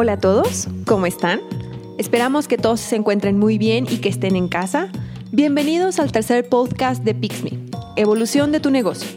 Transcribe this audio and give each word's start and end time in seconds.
Hola 0.00 0.12
a 0.12 0.20
todos, 0.20 0.68
¿cómo 0.86 1.06
están? 1.06 1.40
Esperamos 1.98 2.46
que 2.46 2.56
todos 2.56 2.78
se 2.78 2.94
encuentren 2.94 3.36
muy 3.36 3.58
bien 3.58 3.84
y 3.90 3.96
que 3.96 4.08
estén 4.08 4.36
en 4.36 4.46
casa. 4.46 4.90
Bienvenidos 5.32 5.98
al 5.98 6.12
tercer 6.12 6.48
podcast 6.48 7.02
de 7.02 7.16
Pixme, 7.16 7.58
Evolución 7.96 8.52
de 8.52 8.60
tu 8.60 8.70
negocio, 8.70 9.08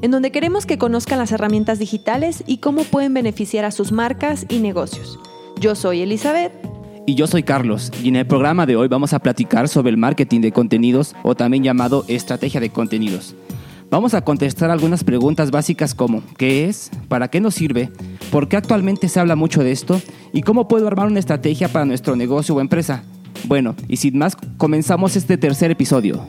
en 0.00 0.10
donde 0.10 0.32
queremos 0.32 0.64
que 0.64 0.78
conozcan 0.78 1.18
las 1.18 1.32
herramientas 1.32 1.78
digitales 1.78 2.44
y 2.46 2.58
cómo 2.60 2.84
pueden 2.84 3.12
beneficiar 3.12 3.66
a 3.66 3.70
sus 3.70 3.92
marcas 3.92 4.46
y 4.48 4.60
negocios. 4.60 5.18
Yo 5.60 5.74
soy 5.74 6.00
Elizabeth. 6.00 6.54
Y 7.06 7.14
yo 7.14 7.26
soy 7.26 7.42
Carlos, 7.42 7.92
y 8.02 8.08
en 8.08 8.16
el 8.16 8.26
programa 8.26 8.64
de 8.64 8.76
hoy 8.76 8.88
vamos 8.88 9.12
a 9.12 9.18
platicar 9.18 9.68
sobre 9.68 9.90
el 9.90 9.98
marketing 9.98 10.40
de 10.40 10.52
contenidos 10.52 11.14
o 11.24 11.34
también 11.34 11.62
llamado 11.62 12.06
estrategia 12.08 12.58
de 12.58 12.70
contenidos. 12.70 13.34
Vamos 13.90 14.14
a 14.14 14.22
contestar 14.22 14.70
algunas 14.70 15.04
preguntas 15.04 15.50
básicas 15.50 15.94
como 15.94 16.22
¿qué 16.38 16.70
es? 16.70 16.90
¿Para 17.08 17.28
qué 17.28 17.42
nos 17.42 17.54
sirve? 17.54 17.90
¿Por 18.32 18.48
qué 18.48 18.56
actualmente 18.56 19.10
se 19.10 19.20
habla 19.20 19.36
mucho 19.36 19.62
de 19.62 19.72
esto? 19.72 20.00
¿Y 20.32 20.40
cómo 20.40 20.66
puedo 20.66 20.86
armar 20.86 21.06
una 21.06 21.18
estrategia 21.18 21.68
para 21.68 21.84
nuestro 21.84 22.16
negocio 22.16 22.54
o 22.54 22.62
empresa? 22.62 23.04
Bueno, 23.44 23.76
y 23.88 23.98
sin 23.98 24.16
más, 24.16 24.38
comenzamos 24.56 25.16
este 25.16 25.36
tercer 25.36 25.70
episodio. 25.70 26.26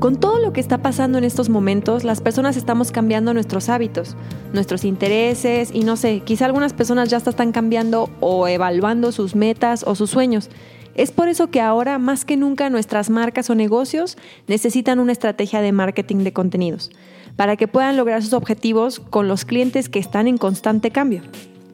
Con 0.00 0.16
todo 0.18 0.38
lo 0.38 0.54
que 0.54 0.62
está 0.62 0.78
pasando 0.78 1.18
en 1.18 1.24
estos 1.24 1.50
momentos, 1.50 2.04
las 2.04 2.22
personas 2.22 2.56
estamos 2.56 2.90
cambiando 2.90 3.34
nuestros 3.34 3.68
hábitos, 3.68 4.16
nuestros 4.54 4.86
intereses 4.86 5.70
y 5.74 5.84
no 5.84 5.98
sé, 5.98 6.20
quizá 6.20 6.46
algunas 6.46 6.72
personas 6.72 7.10
ya 7.10 7.18
están 7.18 7.52
cambiando 7.52 8.08
o 8.18 8.48
evaluando 8.48 9.12
sus 9.12 9.36
metas 9.36 9.84
o 9.86 9.94
sus 9.94 10.08
sueños. 10.08 10.48
Es 10.94 11.12
por 11.12 11.28
eso 11.28 11.50
que 11.50 11.60
ahora, 11.60 11.98
más 11.98 12.24
que 12.24 12.38
nunca, 12.38 12.70
nuestras 12.70 13.10
marcas 13.10 13.50
o 13.50 13.54
negocios 13.54 14.16
necesitan 14.48 15.00
una 15.00 15.12
estrategia 15.12 15.60
de 15.60 15.72
marketing 15.72 16.24
de 16.24 16.32
contenidos 16.32 16.90
para 17.36 17.56
que 17.56 17.68
puedan 17.68 17.98
lograr 17.98 18.22
sus 18.22 18.32
objetivos 18.32 19.00
con 19.00 19.28
los 19.28 19.44
clientes 19.44 19.90
que 19.90 19.98
están 19.98 20.28
en 20.28 20.38
constante 20.38 20.90
cambio. 20.90 21.20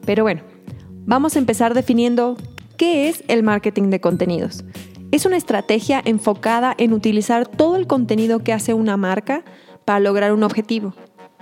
Pero 0.05 0.23
bueno, 0.23 0.41
vamos 1.05 1.37
a 1.37 1.39
empezar 1.39 1.73
definiendo 1.73 2.35
qué 2.75 3.07
es 3.07 3.23
el 3.29 3.41
marketing 3.43 3.89
de 3.89 4.01
contenidos. 4.01 4.65
Es 5.09 5.25
una 5.25 5.37
estrategia 5.37 6.01
enfocada 6.03 6.75
en 6.77 6.91
utilizar 6.91 7.47
todo 7.47 7.77
el 7.77 7.87
contenido 7.87 8.39
que 8.39 8.51
hace 8.51 8.73
una 8.73 8.97
marca 8.97 9.43
para 9.85 10.01
lograr 10.01 10.33
un 10.33 10.43
objetivo. 10.43 10.93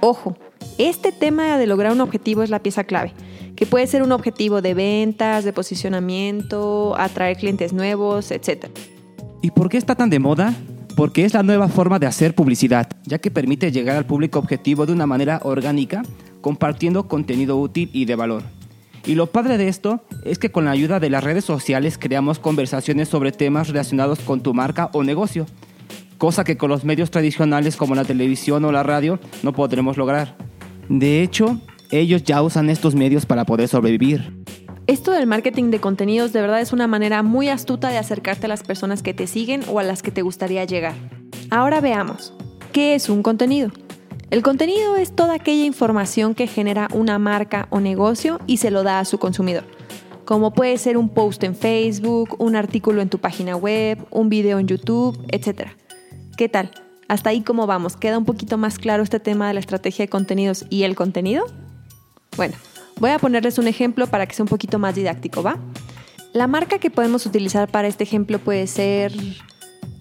Ojo, 0.02 0.38
este 0.78 1.12
tema 1.12 1.58
de 1.58 1.66
lograr 1.66 1.92
un 1.92 2.02
objetivo 2.02 2.44
es 2.44 2.52
la 2.52 2.60
pieza 2.60 2.84
clave, 2.84 3.14
que 3.56 3.66
puede 3.66 3.88
ser 3.88 4.04
un 4.04 4.12
objetivo 4.12 4.62
de 4.62 4.76
ventas, 4.76 5.44
de 5.46 5.52
posicionamiento, 5.52 6.96
atraer 6.96 7.38
clientes 7.38 7.74
nuevos, 7.74 8.30
etc. 8.30 8.68
¿Y 9.42 9.50
por 9.50 9.70
qué 9.70 9.78
está 9.78 9.96
tan 9.96 10.12
de 10.12 10.20
moda? 10.20 10.54
Porque 10.96 11.26
es 11.26 11.34
la 11.34 11.42
nueva 11.42 11.68
forma 11.68 11.98
de 11.98 12.06
hacer 12.06 12.36
publicidad, 12.36 12.88
ya 13.06 13.18
que 13.18 13.32
permite 13.32 13.72
llegar 13.72 13.98
al 13.98 14.06
público 14.06 14.38
objetivo 14.38 14.86
de 14.86 14.94
una 14.94 15.08
manera 15.08 15.40
orgánica, 15.44 16.04
compartiendo 16.40 17.08
contenido 17.08 17.58
útil 17.58 17.90
y 17.94 18.06
de 18.06 18.16
valor. 18.16 18.44
Y 19.06 19.14
lo 19.14 19.28
padre 19.28 19.58
de 19.58 19.68
esto 19.68 20.02
es 20.24 20.40
que 20.40 20.52
con 20.52 20.66
la 20.66 20.72
ayuda 20.72 21.00
de 21.00 21.12
las 21.12 21.24
redes 21.24 21.46
sociales 21.46 21.98
creamos 22.00 22.40
conversaciones 22.40 23.08
sobre 23.08 23.32
temas 23.32 23.68
relacionados 23.68 24.20
con 24.20 24.42
tu 24.42 24.54
marca 24.54 24.90
o 24.94 25.04
negocio, 25.04 25.46
cosa 26.18 26.44
que 26.44 26.58
con 26.58 26.70
los 26.70 26.84
medios 26.84 27.12
tradicionales 27.12 27.76
como 27.76 27.94
la 27.94 28.04
televisión 28.04 28.66
o 28.66 28.72
la 28.72 28.82
radio 28.82 29.20
no 29.44 29.54
podremos 29.54 29.98
lograr. 29.98 30.36
De 30.90 31.22
hecho, 31.22 31.60
ellos 31.92 32.24
ya 32.24 32.42
usan 32.42 32.70
estos 32.70 32.96
medios 32.96 33.28
para 33.28 33.46
poder 33.46 33.68
sobrevivir. 33.68 34.34
Esto 34.88 35.12
del 35.12 35.28
marketing 35.28 35.72
de 35.72 35.80
contenidos 35.80 36.34
de 36.34 36.42
verdad 36.42 36.62
es 36.62 36.74
una 36.74 36.88
manera 36.88 37.22
muy 37.24 37.50
astuta 37.50 37.90
de 37.90 37.98
acercarte 37.98 38.46
a 38.46 38.50
las 38.50 38.64
personas 38.64 39.04
que 39.04 39.14
te 39.14 39.28
siguen 39.28 39.62
o 39.68 39.80
a 39.80 39.84
las 39.84 40.02
que 40.02 40.12
te 40.12 40.24
gustaría 40.24 40.64
llegar. 40.66 40.94
Ahora 41.52 41.80
veamos, 41.80 42.34
¿qué 42.72 42.96
es 42.96 43.10
un 43.10 43.22
contenido? 43.22 43.72
El 44.32 44.42
contenido 44.42 44.96
es 44.96 45.16
toda 45.16 45.36
aquella 45.36 45.66
información 45.66 46.34
que 46.34 46.48
genera 46.48 46.88
una 46.94 47.20
marca 47.20 47.68
o 47.70 47.80
negocio 47.80 48.40
y 48.48 48.58
se 48.58 48.72
lo 48.72 48.82
da 48.82 49.00
a 49.00 49.06
su 49.06 49.20
consumidor, 49.20 49.64
como 50.26 50.52
puede 50.52 50.78
ser 50.80 50.98
un 50.98 51.10
post 51.10 51.44
en 51.44 51.56
Facebook, 51.56 52.36
un 52.40 52.56
artículo 52.56 53.02
en 53.02 53.10
tu 53.10 53.20
página 53.20 53.56
web, 53.56 54.04
un 54.10 54.30
video 54.30 54.58
en 54.58 54.68
YouTube, 54.68 55.18
etc. 55.32 55.70
¿Qué 56.38 56.50
tal? 56.50 56.72
Hasta 57.08 57.30
ahí 57.30 57.42
cómo 57.42 57.68
vamos. 57.68 57.98
¿Queda 57.98 58.18
un 58.18 58.26
poquito 58.26 58.58
más 58.58 58.80
claro 58.80 59.04
este 59.04 59.20
tema 59.20 59.48
de 59.48 59.54
la 59.54 59.60
estrategia 59.60 60.06
de 60.06 60.10
contenidos 60.10 60.66
y 60.72 60.84
el 60.84 60.96
contenido? 60.96 61.46
Bueno, 62.36 62.56
voy 63.00 63.12
a 63.12 63.20
ponerles 63.20 63.60
un 63.60 63.68
ejemplo 63.68 64.08
para 64.08 64.26
que 64.26 64.34
sea 64.34 64.44
un 64.44 64.50
poquito 64.50 64.80
más 64.80 64.96
didáctico, 64.96 65.44
¿va? 65.44 65.60
La 66.34 66.48
marca 66.48 66.80
que 66.80 66.90
podemos 66.90 67.28
utilizar 67.28 67.70
para 67.70 67.88
este 67.88 68.04
ejemplo 68.04 68.40
puede 68.40 68.66
ser 68.66 69.14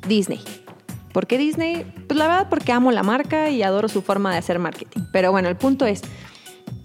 Disney. 0.09 0.41
¿Por 1.13 1.27
qué 1.27 1.39
Disney? 1.39 1.85
Pues 2.15 2.21
la 2.21 2.29
verdad 2.29 2.47
porque 2.49 2.71
amo 2.71 2.93
la 2.93 3.03
marca 3.03 3.51
y 3.51 3.65
adoro 3.65 3.89
su 3.89 4.01
forma 4.01 4.31
de 4.31 4.39
hacer 4.39 4.61
marketing. 4.61 5.01
Pero 5.11 5.33
bueno, 5.33 5.49
el 5.49 5.57
punto 5.57 5.85
es, 5.85 6.01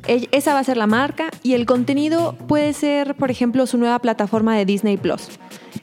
esa 0.07 0.55
va 0.55 0.59
a 0.59 0.63
ser 0.63 0.75
la 0.75 0.87
marca 0.87 1.29
y 1.43 1.53
el 1.53 1.67
contenido 1.67 2.33
puede 2.47 2.73
ser, 2.73 3.13
por 3.13 3.29
ejemplo, 3.29 3.67
su 3.67 3.77
nueva 3.77 3.99
plataforma 3.99 4.57
de 4.57 4.65
Disney 4.65 4.97
Plus, 4.97 5.27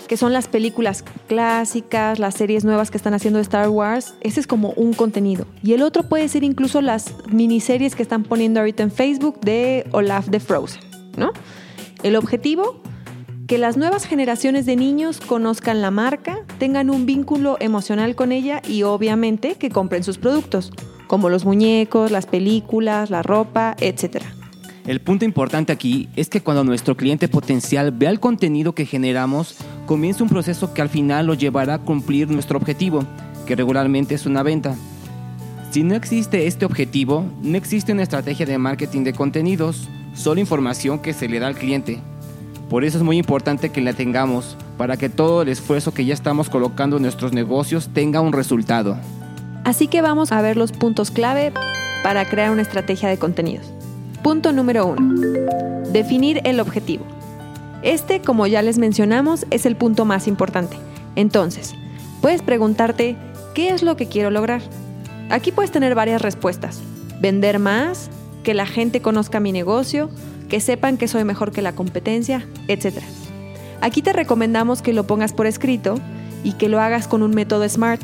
que 0.09 0.17
son 0.17 0.33
las 0.33 0.49
películas 0.49 1.05
clásicas, 1.29 2.19
las 2.19 2.35
series 2.35 2.65
nuevas 2.65 2.91
que 2.91 2.97
están 2.97 3.15
haciendo 3.15 3.37
de 3.37 3.45
Star 3.45 3.69
Wars. 3.69 4.15
Ese 4.21 4.41
es 4.41 4.49
como 4.49 4.71
un 4.71 4.95
contenido. 4.95 5.47
Y 5.63 5.75
el 5.75 5.83
otro 5.83 6.09
puede 6.09 6.27
ser 6.27 6.43
incluso 6.43 6.81
las 6.81 7.15
miniseries 7.29 7.95
que 7.95 8.03
están 8.03 8.25
poniendo 8.25 8.59
ahorita 8.59 8.83
en 8.83 8.91
Facebook 8.91 9.39
de 9.43 9.87
Olaf 9.93 10.27
de 10.27 10.41
Frozen, 10.41 10.83
¿no? 11.17 11.31
El 12.03 12.17
objetivo 12.17 12.81
que 13.47 13.59
las 13.59 13.77
nuevas 13.77 14.07
generaciones 14.07 14.67
de 14.67 14.77
niños 14.77 15.21
conozcan 15.21 15.81
la 15.81 15.91
marca, 15.91 16.39
tengan 16.59 16.91
un 16.91 17.07
vínculo 17.07 17.57
emocional 17.61 18.17
con 18.17 18.33
ella 18.33 18.61
y 18.67 18.83
obviamente 18.83 19.55
que 19.55 19.71
compren 19.71 20.03
sus 20.03 20.19
productos, 20.19 20.73
como 21.07 21.29
los 21.29 21.45
muñecos, 21.45 22.11
las 22.11 22.27
películas, 22.27 23.11
la 23.11 23.23
ropa, 23.23 23.77
etc. 23.81 24.23
El 24.87 25.01
punto 25.01 25.25
importante 25.25 25.73
aquí 25.73 26.09
es 26.17 26.29
que 26.29 26.41
cuando 26.41 26.65
nuestro 26.65 26.97
cliente 26.97 27.29
potencial 27.29 27.93
vea 27.93 28.11
el 28.11 28.21
contenido 28.21 28.75
que 28.75 28.87
generamos, 28.87 29.57
comienza 29.87 30.25
un 30.25 30.31
proceso 30.31 30.75
que 30.75 30.83
al 30.83 30.89
final 30.89 31.27
lo 31.27 31.35
llevará 31.35 31.75
a 31.75 31.79
cumplir 31.79 32.29
nuestro 32.29 32.59
objetivo, 32.59 33.05
que 33.47 33.55
regularmente 33.55 34.15
es 34.17 34.27
una 34.27 34.43
venta. 34.43 34.75
Si 35.71 35.83
no 35.85 35.95
existe 35.95 36.47
este 36.47 36.65
objetivo, 36.65 37.25
no 37.43 37.57
existe 37.57 37.93
una 37.93 38.03
estrategia 38.03 38.47
de 38.47 38.59
marketing 38.59 39.05
de 39.05 39.13
contenidos, 39.13 39.89
solo 40.15 40.41
información 40.41 41.01
que 41.01 41.13
se 41.13 41.29
le 41.29 41.39
da 41.39 41.49
al 41.49 41.57
cliente. 41.57 42.01
Por 42.69 42.85
eso 42.85 42.99
es 42.99 43.05
muy 43.05 43.17
importante 43.17 43.71
que 43.71 43.81
la 43.81 43.93
tengamos, 43.93 44.57
para 44.77 44.97
que 44.97 45.09
todo 45.09 45.43
el 45.43 45.49
esfuerzo 45.49 45.95
que 45.95 46.05
ya 46.05 46.15
estamos 46.15 46.51
colocando 46.51 46.97
en 46.97 47.03
nuestros 47.03 47.33
negocios 47.33 47.91
tenga 47.93 48.21
un 48.21 48.33
resultado. 48.33 48.97
Así 49.65 49.87
que 49.87 50.03
vamos 50.03 50.33
a 50.33 50.41
ver 50.43 50.57
los 50.57 50.73
puntos 50.73 51.11
clave 51.11 51.53
para 52.03 52.29
crear 52.29 52.51
una 52.51 52.63
estrategia 52.63 53.09
de 53.09 53.19
contenidos. 53.19 53.73
Punto 54.23 54.53
número 54.53 54.87
uno. 54.87 55.21
Definir 55.93 56.41
el 56.45 56.59
objetivo. 56.59 57.05
Este, 57.83 58.21
como 58.21 58.49
ya 58.49 58.63
les 58.63 58.79
mencionamos, 58.79 59.47
es 59.51 59.65
el 59.65 59.77
punto 59.77 60.05
más 60.05 60.27
importante. 60.27 60.77
Entonces, 61.15 61.75
puedes 62.21 62.43
preguntarte, 62.43 63.17
¿qué 63.55 63.69
es 63.71 63.85
lo 63.85 63.97
que 63.97 64.07
quiero 64.07 64.31
lograr? 64.31 64.61
Aquí 65.31 65.53
puedes 65.53 65.71
tener 65.71 65.95
varias 65.95 66.21
respuestas. 66.21 66.81
Vender 67.21 67.61
más, 67.61 68.11
que 68.43 68.55
la 68.55 68.67
gente 68.67 69.01
conozca 69.01 69.39
mi 69.39 69.53
negocio, 69.53 70.11
que 70.49 70.61
sepan 70.61 70.97
que 70.97 71.09
soy 71.09 71.25
mejor 71.25 71.53
que 71.53 71.63
la 71.63 71.75
competencia, 71.75 72.47
etc. 72.69 72.99
Aquí 73.81 74.03
te 74.03 74.13
recomendamos 74.13 74.83
que 74.83 74.93
lo 74.93 75.07
pongas 75.07 75.33
por 75.33 75.47
escrito 75.47 76.01
y 76.45 76.53
que 76.53 76.69
lo 76.69 76.81
hagas 76.81 77.09
con 77.09 77.23
un 77.23 77.33
método 77.33 77.69
SMART, 77.69 78.03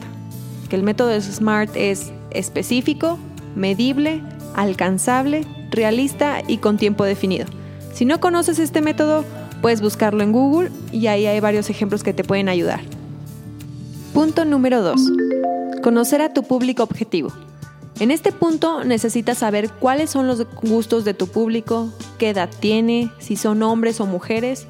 que 0.68 0.76
el 0.76 0.82
método 0.82 1.18
SMART 1.20 1.76
es 1.76 2.12
específico, 2.30 3.18
medible, 3.54 4.22
alcanzable, 4.54 5.46
realista 5.70 6.42
y 6.46 6.58
con 6.58 6.76
tiempo 6.76 7.04
definido. 7.04 7.46
Si 7.92 8.04
no 8.04 8.20
conoces 8.20 8.58
este 8.58 8.80
método, 8.80 9.24
puedes 9.60 9.80
buscarlo 9.80 10.22
en 10.22 10.32
Google 10.32 10.70
y 10.90 11.06
ahí 11.06 11.26
hay 11.26 11.40
varios 11.40 11.70
ejemplos 11.70 12.02
que 12.02 12.12
te 12.12 12.24
pueden 12.24 12.48
ayudar. 12.48 12.80
Punto 14.12 14.44
número 14.44 14.82
2. 14.82 15.00
Conocer 15.82 16.20
a 16.20 16.32
tu 16.32 16.42
público 16.42 16.82
objetivo. 16.82 17.32
En 18.00 18.10
este 18.10 18.32
punto 18.32 18.84
necesitas 18.84 19.38
saber 19.38 19.70
cuáles 19.70 20.10
son 20.10 20.26
los 20.26 20.44
gustos 20.62 21.04
de 21.04 21.14
tu 21.14 21.28
público, 21.28 21.90
qué 22.22 22.28
edad 22.28 22.48
tiene, 22.60 23.10
si 23.18 23.34
son 23.34 23.64
hombres 23.64 24.00
o 24.00 24.06
mujeres, 24.06 24.68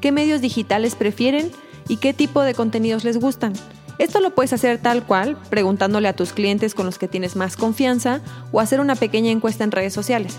qué 0.00 0.12
medios 0.12 0.40
digitales 0.40 0.94
prefieren 0.94 1.50
y 1.88 1.96
qué 1.96 2.14
tipo 2.14 2.42
de 2.42 2.54
contenidos 2.54 3.02
les 3.02 3.18
gustan. 3.18 3.54
Esto 3.98 4.20
lo 4.20 4.36
puedes 4.36 4.52
hacer 4.52 4.78
tal 4.78 5.04
cual, 5.04 5.36
preguntándole 5.50 6.06
a 6.06 6.14
tus 6.14 6.32
clientes 6.32 6.76
con 6.76 6.86
los 6.86 6.98
que 7.00 7.08
tienes 7.08 7.34
más 7.34 7.56
confianza 7.56 8.20
o 8.52 8.60
hacer 8.60 8.78
una 8.78 8.94
pequeña 8.94 9.32
encuesta 9.32 9.64
en 9.64 9.72
redes 9.72 9.92
sociales. 9.92 10.36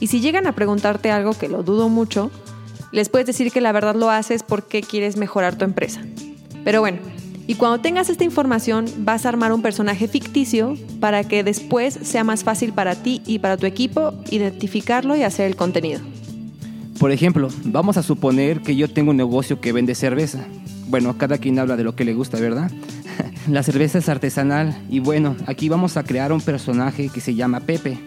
Y 0.00 0.06
si 0.06 0.22
llegan 0.22 0.46
a 0.46 0.52
preguntarte 0.52 1.10
algo 1.10 1.34
que 1.34 1.50
lo 1.50 1.62
dudo 1.62 1.90
mucho, 1.90 2.30
les 2.92 3.10
puedes 3.10 3.26
decir 3.26 3.52
que 3.52 3.60
la 3.60 3.72
verdad 3.72 3.94
lo 3.94 4.08
haces 4.08 4.42
porque 4.42 4.80
quieres 4.80 5.18
mejorar 5.18 5.58
tu 5.58 5.66
empresa. 5.66 6.00
Pero 6.64 6.80
bueno, 6.80 7.00
Y 7.48 7.54
cuando 7.54 7.80
tengas 7.80 8.10
esta 8.10 8.24
información, 8.24 8.86
vas 8.98 9.24
a 9.24 9.28
armar 9.28 9.52
un 9.52 9.62
personaje 9.62 10.08
ficticio 10.08 10.76
para 10.98 11.22
que 11.24 11.44
después 11.44 11.94
sea 12.02 12.24
más 12.24 12.42
fácil 12.42 12.72
para 12.72 12.96
ti 12.96 13.22
y 13.24 13.38
para 13.38 13.56
tu 13.56 13.66
equipo 13.66 14.14
identificarlo 14.30 15.16
y 15.16 15.22
hacer 15.22 15.46
el 15.46 15.54
contenido. 15.54 16.00
Por 16.98 17.12
ejemplo, 17.12 17.48
vamos 17.64 17.98
a 17.98 18.02
suponer 18.02 18.62
que 18.62 18.74
yo 18.74 18.88
tengo 18.90 19.10
un 19.10 19.16
negocio 19.16 19.60
que 19.60 19.72
vende 19.72 19.94
cerveza. 19.94 20.44
Bueno, 20.88 21.18
cada 21.18 21.38
quien 21.38 21.58
habla 21.58 21.76
de 21.76 21.84
lo 21.84 21.94
que 21.94 22.04
le 22.04 22.14
gusta, 22.14 22.40
¿verdad? 22.40 22.70
La 23.48 23.62
cerveza 23.62 23.98
es 23.98 24.08
artesanal 24.08 24.76
y 24.88 24.98
bueno, 24.98 25.36
aquí 25.46 25.68
vamos 25.68 25.96
a 25.96 26.02
crear 26.02 26.32
un 26.32 26.40
personaje 26.40 27.10
que 27.10 27.20
se 27.20 27.34
llama 27.34 27.60
Pepe. 27.60 27.98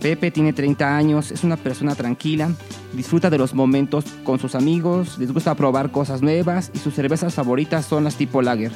Pepe 0.00 0.30
tiene 0.30 0.52
30 0.52 0.96
años, 0.96 1.32
es 1.32 1.42
una 1.42 1.56
persona 1.56 1.96
tranquila, 1.96 2.52
disfruta 2.92 3.30
de 3.30 3.38
los 3.38 3.54
momentos 3.54 4.04
con 4.24 4.38
sus 4.38 4.54
amigos, 4.54 5.18
les 5.18 5.32
gusta 5.32 5.54
probar 5.54 5.90
cosas 5.90 6.22
nuevas 6.22 6.70
y 6.74 6.78
sus 6.78 6.94
cervezas 6.94 7.34
favoritas 7.34 7.86
son 7.86 8.04
las 8.04 8.16
tipo 8.16 8.42
lager. 8.42 8.72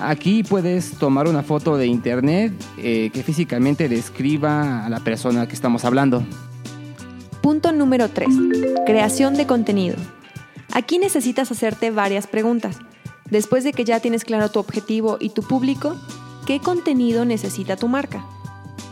Aquí 0.00 0.42
puedes 0.42 0.92
tomar 0.98 1.28
una 1.28 1.42
foto 1.42 1.76
de 1.76 1.86
internet 1.86 2.52
eh, 2.78 3.10
que 3.12 3.22
físicamente 3.22 3.88
describa 3.88 4.84
a 4.84 4.88
la 4.88 5.00
persona 5.00 5.46
que 5.46 5.54
estamos 5.54 5.84
hablando. 5.84 6.24
Punto 7.40 7.72
número 7.72 8.08
3. 8.08 8.28
Creación 8.86 9.34
de 9.34 9.46
contenido. 9.46 9.96
Aquí 10.72 10.98
necesitas 10.98 11.52
hacerte 11.52 11.90
varias 11.90 12.26
preguntas. 12.26 12.78
Después 13.30 13.64
de 13.64 13.72
que 13.72 13.84
ya 13.84 14.00
tienes 14.00 14.24
claro 14.24 14.50
tu 14.50 14.58
objetivo 14.58 15.18
y 15.20 15.30
tu 15.30 15.42
público, 15.42 15.96
¿qué 16.46 16.58
contenido 16.60 17.24
necesita 17.24 17.76
tu 17.76 17.88
marca? 17.88 18.24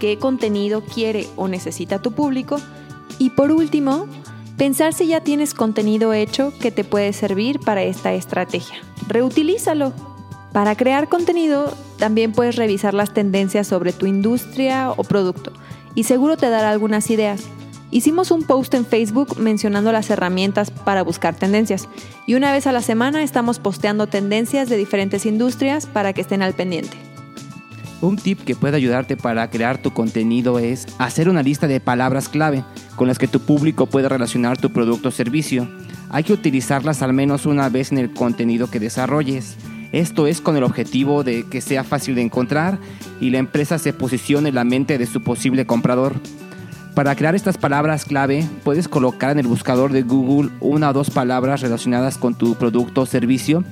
qué 0.03 0.19
contenido 0.19 0.83
quiere 0.83 1.29
o 1.37 1.47
necesita 1.47 2.03
tu 2.03 2.11
público. 2.11 2.61
Y 3.21 3.31
por 3.31 3.53
último, 3.53 4.09
pensar 4.57 4.93
si 4.95 5.07
ya 5.07 5.21
tienes 5.23 5.55
contenido 5.55 6.13
hecho 6.13 6.53
que 6.61 6.71
te 6.71 6.85
puede 6.85 7.13
servir 7.13 7.61
para 7.61 7.83
esta 7.83 8.13
estrategia. 8.13 8.77
Reutilízalo. 9.09 9.93
Para 10.53 10.77
crear 10.77 11.09
contenido 11.09 11.73
también 11.99 12.33
puedes 12.33 12.57
revisar 12.57 12.95
las 12.95 13.15
tendencias 13.15 13.67
sobre 13.67 13.93
tu 13.93 14.07
industria 14.07 14.91
o 14.91 15.03
producto 15.05 15.53
y 15.95 16.05
seguro 16.05 16.37
te 16.37 16.51
dará 16.51 16.71
algunas 16.71 17.11
ideas. 17.11 17.45
Hicimos 17.91 18.31
un 18.31 18.43
post 18.43 18.73
en 18.75 18.87
Facebook 18.87 19.39
mencionando 19.39 19.93
las 19.93 20.09
herramientas 20.09 20.71
para 20.71 21.03
buscar 21.03 21.35
tendencias 21.35 21.89
y 22.27 22.35
una 22.35 22.51
vez 22.53 22.67
a 22.67 22.73
la 22.73 22.81
semana 22.81 23.23
estamos 23.23 23.59
posteando 23.59 24.07
tendencias 24.07 24.69
de 24.69 24.79
diferentes 24.79 25.27
industrias 25.27 25.87
para 25.87 26.13
que 26.13 26.23
estén 26.23 26.43
al 26.43 26.55
pendiente. 26.55 27.12
Un 28.03 28.17
tip 28.17 28.41
que 28.41 28.57
puede 28.57 28.77
ayudarte 28.77 29.17
para 29.17 29.49
crear 29.49 29.79
tu 29.79 29.93
contenido 29.93 30.59
es 30.59 30.89
hacer 30.99 31.29
una 31.29 31.41
lista 31.41 31.69
de 31.69 31.79
palabras 31.79 32.29
clave 32.29 32.65
con 32.97 33.07
las 33.07 33.17
que 33.17 33.29
tu 33.29 33.39
público 33.39 33.87
puede 33.87 34.09
relacionar 34.09 34.59
tu 34.59 34.73
producto 34.73 35.11
o 35.11 35.13
servicio. 35.13 35.69
Hay 36.11 36.25
que 36.25 36.33
utilizarlas 36.33 37.01
al 37.01 37.13
menos 37.13 37.47
una 37.47 37.69
vez 37.69 37.93
en 37.93 37.99
el 37.99 38.13
contenido 38.13 38.69
que 38.69 38.81
desarrolles. 38.81 39.57
Esto 39.93 40.27
es 40.27 40.41
con 40.41 40.57
el 40.57 40.65
objetivo 40.65 41.23
de 41.23 41.45
que 41.45 41.61
sea 41.61 41.85
fácil 41.85 42.17
de 42.17 42.23
encontrar 42.23 42.77
y 43.21 43.31
la 43.31 43.39
empresa 43.39 43.79
se 43.79 43.93
posicione 43.93 44.49
en 44.49 44.57
la 44.57 44.65
mente 44.65 44.99
de 44.99 45.07
su 45.07 45.23
posible 45.23 45.65
comprador. 45.65 46.15
Para 46.97 47.15
crear 47.15 47.37
estas 47.37 47.57
palabras 47.57 48.05
clave, 48.05 48.45
puedes 48.65 48.89
colocar 48.89 49.31
en 49.31 49.39
el 49.39 49.47
buscador 49.47 49.93
de 49.93 50.03
Google 50.03 50.51
una 50.59 50.91
o 50.91 50.93
dos 50.93 51.11
palabras 51.11 51.61
relacionadas 51.61 52.19
con 52.19 52.35
tu 52.35 52.57
producto 52.57 53.03
o 53.03 53.07
servicio 53.07 53.63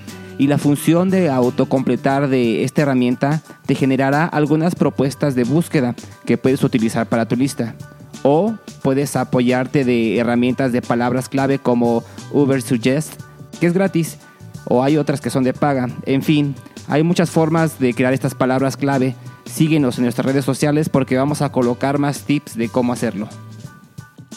y 0.41 0.47
la 0.47 0.57
función 0.57 1.11
de 1.11 1.29
autocompletar 1.29 2.29
de 2.29 2.65
esta 2.65 2.81
herramienta 2.81 3.43
te 3.67 3.75
generará 3.75 4.25
algunas 4.25 4.75
propuestas 4.75 5.35
de 5.35 5.45
búsqueda 5.45 5.95
que 6.25 6.39
puedes 6.39 6.65
utilizar 6.65 7.07
para 7.07 7.29
tu 7.29 7.37
lista. 7.37 7.75
O 8.23 8.55
puedes 8.81 9.17
apoyarte 9.17 9.85
de 9.85 10.17
herramientas 10.17 10.73
de 10.73 10.81
palabras 10.81 11.29
clave 11.29 11.59
como 11.59 12.05
Uber 12.33 12.63
Suggest, 12.63 13.21
que 13.61 13.67
es 13.67 13.75
gratis, 13.75 14.17
o 14.65 14.83
hay 14.83 14.97
otras 14.97 15.21
que 15.21 15.29
son 15.29 15.45
de 15.45 15.53
paga. 15.53 15.91
En 16.07 16.23
fin, 16.23 16.55
hay 16.89 17.03
muchas 17.03 17.29
formas 17.29 17.79
de 17.79 17.93
crear 17.93 18.15
estas 18.15 18.35
palabras 18.35 18.79
clave. 18.79 19.17
Síguenos 19.45 19.99
en 19.99 20.05
nuestras 20.05 20.25
redes 20.25 20.47
sociales 20.47 20.89
porque 20.89 21.19
vamos 21.19 21.43
a 21.43 21.53
colocar 21.53 21.99
más 21.99 22.23
tips 22.23 22.57
de 22.57 22.71
cómo 22.71 22.95
hacerlo. 22.95 23.29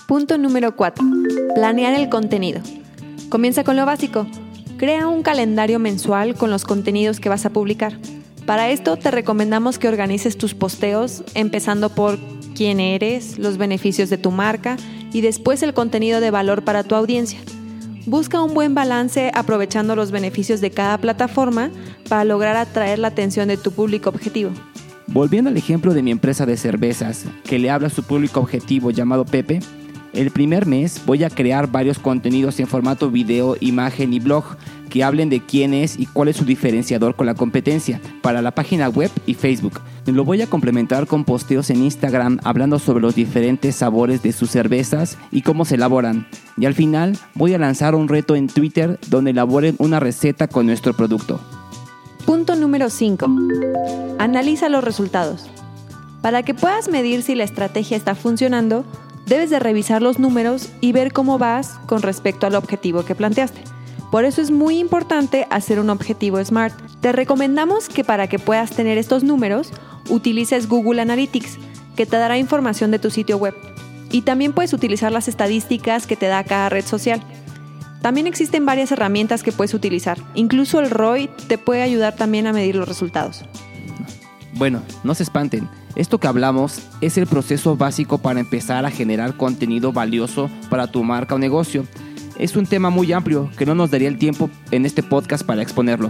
Punto 0.06 0.38
número 0.38 0.76
4. 0.76 1.06
Planear 1.56 1.94
el 1.94 2.10
contenido. 2.10 2.62
Comienza 3.30 3.64
con 3.64 3.78
lo 3.78 3.86
básico 3.86 4.28
Crea 4.84 5.08
un 5.08 5.24
calendario 5.24 5.80
mensual 5.80 6.36
con 6.36 6.52
los 6.52 6.66
contenidos 6.66 7.22
que 7.22 7.30
vas 7.30 7.46
a 7.46 7.52
publicar. 7.52 7.98
Para 8.46 8.70
esto 8.70 8.98
te 8.98 9.12
recomendamos 9.12 9.80
que 9.80 9.88
organices 9.88 10.38
tus 10.38 10.56
posteos 10.56 11.24
empezando 11.36 11.88
por 11.88 12.20
quién 12.54 12.82
eres, 12.82 13.40
los 13.40 13.58
beneficios 13.58 14.10
de 14.10 14.18
tu 14.18 14.30
marca 14.30 14.76
y 15.14 15.22
después 15.22 15.64
el 15.64 15.74
contenido 15.74 16.20
de 16.20 16.32
valor 16.32 16.66
para 16.66 16.84
tu 16.84 16.96
audiencia. 16.96 17.40
Busca 18.08 18.42
un 18.42 18.54
buen 18.54 18.76
balance 18.76 19.32
aprovechando 19.34 19.96
los 19.96 20.12
beneficios 20.12 20.60
de 20.60 20.72
cada 20.72 20.98
plataforma 20.98 21.72
para 22.10 22.26
lograr 22.26 22.58
atraer 22.58 23.00
la 23.00 23.08
atención 23.08 23.48
de 23.48 23.56
tu 23.56 23.72
público 23.72 24.10
objetivo. 24.10 24.52
Volviendo 25.08 25.50
al 25.50 25.56
ejemplo 25.56 25.94
de 25.94 26.04
mi 26.04 26.12
empresa 26.12 26.46
de 26.46 26.58
cervezas, 26.58 27.24
que 27.46 27.58
le 27.58 27.70
habla 27.70 27.88
a 27.88 27.90
su 27.90 28.04
público 28.04 28.42
objetivo 28.42 28.92
llamado 28.92 29.24
Pepe, 29.24 29.62
el 30.13 30.31
primer 30.31 30.65
mes 30.65 31.01
voy 31.06 31.24
a 31.24 31.30
crear 31.30 31.71
varios 31.71 32.00
contenidos 32.00 32.60
en 32.60 32.68
formato 32.68 33.10
video, 33.10 33.57
imagen 33.60 34.13
y 34.13 34.19
blog 34.19 34.57
que 34.89 35.04
hablen 35.04 35.30
de 35.30 35.39
quién 35.44 35.74
es 35.74 36.00
y 36.00 36.06
cuál 36.06 36.27
es 36.27 36.38
su 36.38 36.45
diferenciador 36.45 37.15
con 37.15 37.25
la 37.25 37.33
competencia 37.33 38.00
para 38.21 38.44
la 38.44 38.51
página 38.51 38.89
web 38.89 39.10
y 39.25 39.33
Facebook. 39.33 39.81
Lo 40.06 40.24
voy 40.24 40.44
a 40.44 40.48
complementar 40.48 41.07
con 41.07 41.24
posteos 41.24 41.71
en 41.71 41.83
Instagram 41.83 42.39
hablando 42.44 42.77
sobre 42.77 43.01
los 43.01 43.15
diferentes 43.15 43.75
sabores 43.75 44.21
de 44.21 44.33
sus 44.33 44.51
cervezas 44.51 45.18
y 45.31 45.42
cómo 45.42 45.65
se 45.65 45.75
elaboran. 45.75 46.27
Y 46.57 46.68
al 46.68 46.75
final 46.75 47.18
voy 47.33 47.56
a 47.56 47.57
lanzar 47.57 47.95
un 47.95 48.07
reto 48.07 48.36
en 48.36 48.48
Twitter 48.48 49.00
donde 49.07 49.31
elaboren 49.31 49.75
una 49.80 50.00
receta 50.00 50.48
con 50.48 50.68
nuestro 50.68 50.94
producto. 50.94 51.39
Punto 52.27 52.56
número 52.56 52.92
5. 52.92 53.25
Analiza 54.19 54.69
los 54.69 54.83
resultados. 54.83 55.50
Para 56.21 56.44
que 56.44 56.54
puedas 56.54 56.88
medir 56.88 57.24
si 57.24 57.36
la 57.36 57.44
estrategia 57.44 57.98
está 57.98 58.15
funcionando, 58.15 58.86
debes 59.25 59.50
de 59.50 59.60
revisar 59.60 60.02
los 60.02 60.20
números 60.20 60.70
y 60.81 60.92
ver 60.92 61.12
cómo 61.12 61.38
vas 61.38 61.80
con 61.86 62.02
respecto 62.02 62.48
al 62.48 62.56
objetivo 62.56 63.06
que 63.06 63.16
planteaste. 63.16 63.62
Por 64.12 64.25
eso 64.25 64.42
es 64.42 64.52
muy 64.52 64.78
importante 64.78 65.48
hacer 65.50 65.80
un 65.80 65.90
objetivo 65.90 66.44
SMART. 66.44 66.74
Te 67.02 67.12
recomendamos 67.12 67.90
que 67.90 68.04
para 68.04 68.28
que 68.28 68.38
puedas 68.38 68.72
tener 68.72 68.98
estos 68.98 69.24
números, 69.24 69.72
utilices 70.10 70.70
Google 70.70 71.02
Analytics, 71.02 71.58
que 71.96 72.06
te 72.06 72.18
dará 72.18 72.38
información 72.38 72.92
de 72.92 73.00
tu 73.00 73.10
sitio 73.10 73.38
web. 73.38 73.56
Y 74.12 74.22
también 74.22 74.54
puedes 74.54 74.74
utilizar 74.74 75.12
las 75.12 75.28
estadísticas 75.28 76.06
que 76.06 76.16
te 76.16 76.28
da 76.28 76.44
cada 76.44 76.70
red 76.70 76.86
social. 76.86 77.24
También 78.04 78.28
existen 78.28 78.66
varias 78.66 78.92
herramientas 78.92 79.42
que 79.42 79.52
puedes 79.52 79.74
utilizar. 79.74 80.20
Incluso 80.36 80.80
el 80.80 80.92
ROI 80.92 81.30
te 81.48 81.58
puede 81.58 81.81
ayudar 81.81 82.16
también 82.16 82.46
a 82.46 82.54
medir 82.54 82.75
los 82.75 82.88
resultados. 82.88 83.44
Bueno, 84.54 84.84
no 85.03 85.15
se 85.15 85.24
espanten. 85.24 85.68
Esto 85.96 86.20
que 86.20 86.28
hablamos 86.28 86.82
es 87.02 87.18
el 87.18 87.26
proceso 87.28 87.76
básico 87.78 88.18
para 88.18 88.40
empezar 88.40 88.84
a 88.86 88.92
generar 88.92 89.38
contenido 89.38 89.94
valioso 89.94 90.50
para 90.70 90.88
tu 90.88 91.04
marca 91.04 91.36
o 91.36 91.40
negocio. 91.40 91.86
Es 92.38 92.56
un 92.56 92.66
tema 92.66 92.90
muy 92.90 93.14
amplio 93.14 93.52
que 93.58 93.68
no 93.68 93.76
nos 93.76 93.92
daría 93.92 94.08
el 94.08 94.18
tiempo 94.18 94.50
en 94.72 94.88
este 94.88 95.04
podcast 95.04 95.46
para 95.46 95.62
exponerlo. 95.62 96.10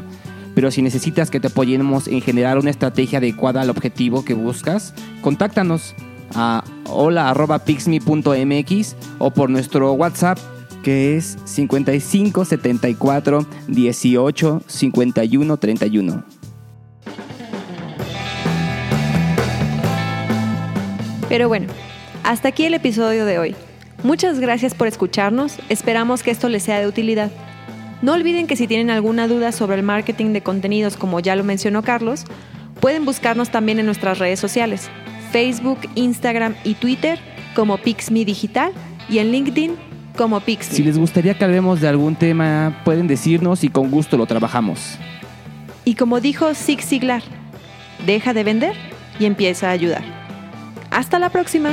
Pero 0.56 0.72
si 0.72 0.82
necesitas 0.82 1.30
que 1.30 1.42
te 1.42 1.48
apoyemos 1.48 2.08
en 2.08 2.22
generar 2.22 2.58
una 2.58 2.70
estrategia 2.70 3.18
adecuada 3.18 3.60
al 3.62 3.70
objetivo 3.70 4.24
que 4.24 4.34
buscas, 4.34 4.94
contáctanos 5.22 5.94
a 6.34 6.64
hola.pixme.mx 6.90 8.96
o 9.20 9.32
por 9.32 9.50
nuestro 9.50 9.92
WhatsApp 9.94 10.40
que 10.84 11.18
es 11.18 11.38
55 11.46 12.46
74 12.46 13.46
18 13.68 14.62
51 14.68 15.58
31. 15.58 16.43
Pero 21.34 21.48
bueno, 21.48 21.66
hasta 22.24 22.50
aquí 22.50 22.64
el 22.64 22.76
episodio 22.76 23.26
de 23.26 23.40
hoy. 23.40 23.56
Muchas 24.04 24.40
gracias 24.40 24.76
por 24.76 24.88
escucharnos, 24.88 25.58
esperamos 25.68 26.22
que 26.22 26.30
esto 26.30 26.48
les 26.48 26.62
sea 26.62 26.80
de 26.80 26.86
utilidad. 26.86 27.32
No 28.04 28.14
olviden 28.14 28.46
que 28.46 28.56
si 28.56 28.68
tienen 28.68 28.92
alguna 28.92 29.28
duda 29.28 29.52
sobre 29.52 29.78
el 29.78 29.82
marketing 29.82 30.32
de 30.34 30.44
contenidos, 30.44 30.96
como 30.96 31.20
ya 31.22 31.36
lo 31.36 31.44
mencionó 31.44 31.82
Carlos, 31.82 32.26
pueden 32.80 33.04
buscarnos 33.04 33.50
también 33.50 33.80
en 33.80 33.88
nuestras 33.88 34.20
redes 34.20 34.40
sociales, 34.40 34.92
Facebook, 35.32 35.80
Instagram 35.96 36.54
y 36.64 36.76
Twitter 36.76 37.18
como 37.56 37.80
Pixme 37.80 38.26
Digital 38.26 38.72
y 39.10 39.18
en 39.18 39.32
LinkedIn 39.32 39.76
como 40.16 40.40
Pixme. 40.40 40.76
Si 40.76 40.84
les 40.84 41.00
gustaría 41.00 41.36
que 41.36 41.46
hablemos 41.46 41.82
de 41.82 41.88
algún 41.88 42.16
tema, 42.16 42.80
pueden 42.86 43.08
decirnos 43.08 43.64
y 43.64 43.70
con 43.70 43.90
gusto 43.90 44.18
lo 44.18 44.28
trabajamos. 44.28 45.00
Y 45.84 45.96
como 45.96 46.20
dijo 46.20 46.54
Zig 46.54 46.84
Ziglar, 46.84 47.24
deja 48.06 48.36
de 48.36 48.44
vender 48.44 48.76
y 49.20 49.26
empieza 49.26 49.70
a 49.70 49.72
ayudar. 49.72 50.23
Hasta 50.94 51.18
la 51.18 51.30
próxima. 51.30 51.72